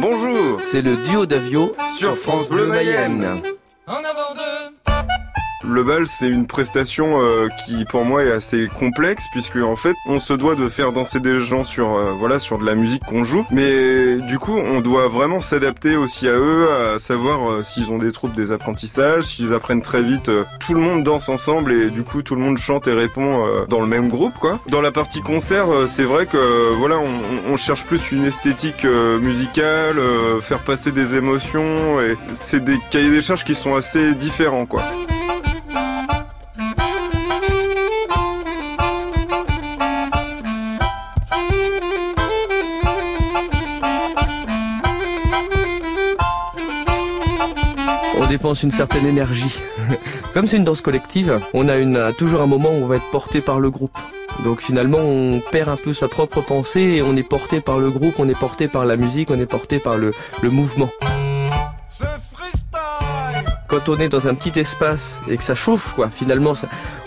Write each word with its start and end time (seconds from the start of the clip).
Bonjour, 0.00 0.60
c'est 0.66 0.82
le 0.82 0.96
duo 0.96 1.26
d'Avio 1.26 1.72
sur 1.98 2.16
France 2.16 2.48
Bleu 2.48 2.66
Mayenne. 2.66 3.42
Le 5.70 5.84
bal, 5.84 6.06
c'est 6.06 6.28
une 6.28 6.46
prestation 6.46 7.20
euh, 7.20 7.48
qui, 7.66 7.84
pour 7.84 8.02
moi, 8.06 8.24
est 8.24 8.32
assez 8.32 8.68
complexe 8.74 9.26
puisque 9.32 9.56
en 9.56 9.76
fait, 9.76 9.94
on 10.06 10.18
se 10.18 10.32
doit 10.32 10.54
de 10.54 10.66
faire 10.70 10.92
danser 10.92 11.20
des 11.20 11.40
gens 11.40 11.62
sur, 11.62 11.94
euh, 11.94 12.12
voilà, 12.18 12.38
sur 12.38 12.58
de 12.58 12.64
la 12.64 12.74
musique 12.74 13.04
qu'on 13.04 13.22
joue. 13.22 13.44
Mais 13.50 14.16
du 14.22 14.38
coup, 14.38 14.56
on 14.56 14.80
doit 14.80 15.08
vraiment 15.08 15.42
s'adapter 15.42 15.94
aussi 15.94 16.26
à 16.26 16.32
eux, 16.32 16.70
à 16.70 16.98
savoir 16.98 17.50
euh, 17.50 17.62
s'ils 17.64 17.92
ont 17.92 17.98
des 17.98 18.12
troubles 18.12 18.34
des 18.34 18.50
apprentissages, 18.50 19.24
s'ils 19.24 19.52
apprennent 19.52 19.82
très 19.82 20.02
vite. 20.02 20.30
tout 20.58 20.72
le 20.72 20.80
monde 20.80 21.02
danse 21.02 21.28
ensemble 21.28 21.72
et 21.72 21.90
du 21.90 22.02
coup, 22.02 22.22
tout 22.22 22.34
le 22.34 22.40
monde 22.40 22.56
chante 22.56 22.86
et 22.86 22.94
répond 22.94 23.44
dans 23.68 23.80
le 23.80 23.86
même 23.86 24.08
groupe, 24.08 24.34
quoi. 24.40 24.60
Dans 24.68 24.80
la 24.80 24.90
partie 24.90 25.20
concert, 25.20 25.66
c'est 25.86 26.04
vrai 26.04 26.24
que 26.24 26.72
voilà, 26.78 26.98
on, 26.98 27.52
on, 27.52 27.56
cherche 27.58 27.84
plus 27.84 28.10
une 28.10 28.24
esthétique 28.24 28.84
musicale, 28.84 29.96
faire 30.40 30.60
passer 30.60 30.92
des 30.92 31.14
émotions 31.14 32.00
et 32.00 32.16
c'est 32.32 32.64
des 32.64 32.78
cahiers 32.90 33.10
des 33.10 33.20
charges 33.20 33.44
qui 33.44 33.54
sont 33.54 33.76
assez 33.76 34.14
différents, 34.14 34.64
quoi. 34.64 34.82
Dépense 48.28 48.62
une 48.62 48.70
certaine 48.70 49.06
énergie. 49.06 49.58
Comme 50.34 50.46
c'est 50.46 50.58
une 50.58 50.64
danse 50.64 50.82
collective, 50.82 51.40
on 51.54 51.68
a, 51.68 51.76
une, 51.76 52.12
toujours 52.18 52.42
un 52.42 52.46
moment 52.46 52.70
où 52.70 52.84
on 52.84 52.86
va 52.86 52.96
être 52.96 53.10
porté 53.10 53.40
par 53.40 53.58
le 53.58 53.70
groupe. 53.70 53.96
Donc 54.44 54.60
finalement, 54.60 54.98
on 54.98 55.40
perd 55.40 55.68
un 55.68 55.76
peu 55.76 55.94
sa 55.94 56.08
propre 56.08 56.40
pensée 56.42 56.80
et 56.80 57.02
on 57.02 57.16
est 57.16 57.22
porté 57.22 57.60
par 57.60 57.78
le 57.78 57.90
groupe, 57.90 58.14
on 58.18 58.28
est 58.28 58.38
porté 58.38 58.68
par 58.68 58.84
la 58.84 58.96
musique, 58.96 59.30
on 59.30 59.40
est 59.40 59.46
porté 59.46 59.78
par 59.78 59.96
le, 59.96 60.12
le 60.42 60.50
mouvement. 60.50 60.90
Quand 63.66 63.88
on 63.88 63.96
est 63.96 64.08
dans 64.08 64.28
un 64.28 64.34
petit 64.34 64.58
espace 64.58 65.20
et 65.28 65.36
que 65.36 65.44
ça 65.44 65.54
chauffe, 65.54 65.92
quoi, 65.94 66.08
finalement, 66.10 66.54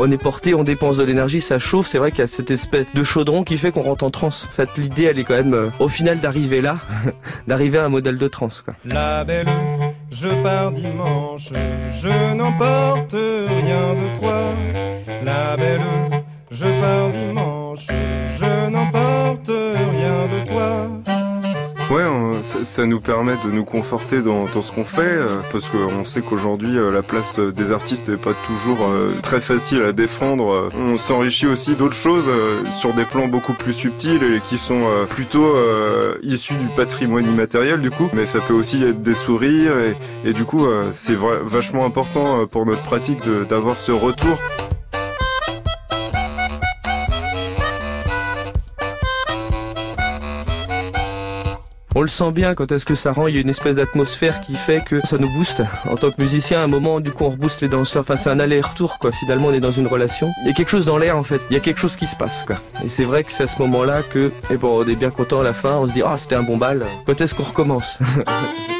on 0.00 0.10
est 0.10 0.18
porté, 0.18 0.54
on 0.54 0.64
dépense 0.64 0.96
de 0.96 1.04
l'énergie, 1.04 1.40
ça 1.40 1.58
chauffe. 1.58 1.86
C'est 1.86 1.98
vrai 1.98 2.10
qu'il 2.10 2.20
y 2.20 2.22
a 2.22 2.26
cette 2.26 2.50
espèce 2.50 2.86
de 2.94 3.04
chaudron 3.04 3.44
qui 3.44 3.56
fait 3.56 3.70
qu'on 3.70 3.82
rentre 3.82 4.04
en 4.04 4.10
transe. 4.10 4.46
En 4.50 4.54
fait, 4.54 4.68
l'idée, 4.76 5.04
elle 5.04 5.18
est 5.18 5.24
quand 5.24 5.36
même, 5.36 5.54
euh, 5.54 5.68
au 5.78 5.88
final, 5.88 6.18
d'arriver 6.18 6.60
là, 6.60 6.78
d'arriver 7.46 7.78
à 7.78 7.84
un 7.84 7.88
modèle 7.88 8.18
de 8.18 8.28
transe. 8.28 8.62
Quoi. 8.62 8.74
La 8.84 9.24
belle 9.24 9.46
je 10.10 10.28
pars 10.42 10.72
dimanche, 10.72 11.52
je 12.02 12.34
n'emporte 12.34 13.12
rien 13.12 13.94
de 13.94 14.18
toi. 14.18 14.54
La 15.24 15.56
belle, 15.56 16.24
je 16.50 16.66
pars 16.80 17.10
dimanche, 17.10 17.57
Ouais, 22.38 22.42
ça, 22.42 22.86
nous 22.86 23.00
permet 23.00 23.34
de 23.44 23.50
nous 23.50 23.64
conforter 23.64 24.22
dans, 24.22 24.46
ce 24.60 24.72
qu'on 24.72 24.84
fait, 24.84 25.02
euh, 25.02 25.40
parce 25.52 25.68
qu'on 25.68 26.04
sait 26.04 26.20
qu'aujourd'hui 26.20 26.78
euh, 26.78 26.90
la 26.90 27.02
place 27.02 27.38
des 27.38 27.72
artistes 27.72 28.08
n'est 28.08 28.16
pas 28.16 28.34
toujours 28.46 28.78
euh, 28.82 29.12
très 29.22 29.40
facile 29.40 29.82
à 29.82 29.92
défendre. 29.92 30.70
On 30.74 30.96
s'enrichit 30.98 31.46
aussi 31.46 31.74
d'autres 31.74 31.96
choses 31.96 32.30
sur 32.70 32.94
des 32.94 33.04
plans 33.04 33.28
beaucoup 33.28 33.54
plus 33.54 33.72
subtils 33.72 34.22
et 34.22 34.40
qui 34.40 34.58
sont 34.58 34.86
plutôt 35.08 35.54
issus 36.22 36.54
du 36.54 36.66
patrimoine 36.76 37.28
immatériel 37.28 37.80
du 37.80 37.90
coup, 37.90 38.08
mais 38.12 38.26
ça 38.26 38.40
peut 38.40 38.54
aussi 38.54 38.82
être 38.82 39.02
des 39.02 39.14
sourires 39.14 39.76
et, 39.78 39.96
et 40.28 40.32
du 40.32 40.44
coup 40.44 40.66
c'est 40.92 41.16
vachement 41.16 41.84
important 41.84 42.46
pour 42.46 42.66
notre 42.66 42.82
pratique 42.82 43.20
d'avoir 43.48 43.76
ce 43.76 43.92
retour. 43.92 44.38
On 51.98 52.02
le 52.02 52.06
sent 52.06 52.30
bien 52.30 52.54
quand 52.54 52.70
est-ce 52.70 52.84
que 52.84 52.94
ça 52.94 53.10
rend, 53.10 53.26
il 53.26 53.34
y 53.34 53.38
a 53.38 53.40
une 53.40 53.48
espèce 53.48 53.74
d'atmosphère 53.74 54.40
qui 54.40 54.54
fait 54.54 54.84
que 54.84 55.04
ça 55.04 55.18
nous 55.18 55.28
booste. 55.32 55.64
En 55.90 55.96
tant 55.96 56.12
que 56.12 56.22
musicien, 56.22 56.60
à 56.60 56.62
un 56.62 56.68
moment, 56.68 57.00
du 57.00 57.10
coup, 57.10 57.24
on 57.24 57.30
rebooste 57.30 57.60
les 57.60 57.66
danseurs. 57.66 58.02
Enfin, 58.02 58.14
c'est 58.14 58.30
un 58.30 58.38
aller-retour, 58.38 59.00
quoi. 59.00 59.10
Finalement, 59.10 59.48
on 59.48 59.52
est 59.52 59.58
dans 59.58 59.72
une 59.72 59.88
relation. 59.88 60.30
Il 60.42 60.46
y 60.46 60.50
a 60.50 60.52
quelque 60.52 60.68
chose 60.68 60.84
dans 60.84 60.96
l'air, 60.96 61.16
en 61.16 61.24
fait. 61.24 61.40
Il 61.50 61.54
y 61.54 61.56
a 61.56 61.60
quelque 61.60 61.80
chose 61.80 61.96
qui 61.96 62.06
se 62.06 62.14
passe, 62.14 62.44
quoi. 62.46 62.60
Et 62.84 62.88
c'est 62.88 63.02
vrai 63.02 63.24
que 63.24 63.32
c'est 63.32 63.42
à 63.42 63.46
ce 63.48 63.60
moment-là 63.62 64.02
que, 64.04 64.30
et 64.48 64.56
bon, 64.56 64.84
on 64.84 64.88
est 64.88 64.94
bien 64.94 65.10
content 65.10 65.40
à 65.40 65.44
la 65.44 65.54
fin. 65.54 65.74
On 65.74 65.88
se 65.88 65.92
dit, 65.92 66.02
ah, 66.04 66.12
oh, 66.14 66.16
c'était 66.16 66.36
un 66.36 66.44
bon 66.44 66.56
bal. 66.56 66.86
Quand 67.04 67.20
est-ce 67.20 67.34
qu'on 67.34 67.42
recommence? 67.42 67.98